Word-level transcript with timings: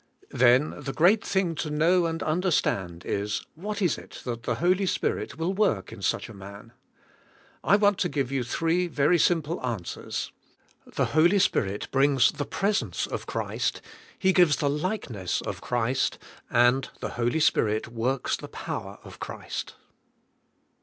Then 0.31 0.71
the 0.79 0.93
g 0.93 1.03
reat 1.03 1.23
thing 1.23 1.53
to 1.53 1.69
know 1.69 2.07
and 2.07 2.23
understand 2.23 3.05
is, 3.05 3.45
what 3.53 3.83
is 3.83 3.99
it 3.99 4.21
that 4.23 4.41
the 4.41 4.55
Holy 4.55 4.87
Spirit 4.87 5.37
will 5.37 5.53
work 5.53 5.91
in 5.91 6.01
such 6.01 6.27
a 6.27 6.33
man? 6.33 6.71
I 7.63 7.75
want 7.75 7.99
to 7.99 8.09
give 8.09 8.31
you 8.31 8.43
three 8.43 8.87
very 8.87 9.19
sim^ple 9.19 9.63
answers. 9.63 10.31
The 10.87 11.05
Holy 11.13 11.37
Spirit 11.37 11.87
bring 11.91 12.15
s 12.15 12.31
the 12.31 12.45
pres 12.47 12.81
ence 12.81 13.05
of 13.05 13.27
Christ; 13.27 13.79
He 14.17 14.33
gives 14.33 14.55
the 14.55 14.71
likeness 14.71 15.39
of 15.41 15.61
Christ, 15.61 16.17
and 16.49 16.89
the 16.99 17.09
Holy 17.09 17.39
Spirit 17.39 17.87
works 17.87 18.35
the 18.35 18.47
power 18.47 18.97
of 19.03 19.19
Christ. 19.19 19.75